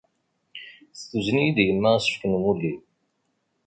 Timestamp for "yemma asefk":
1.67-2.21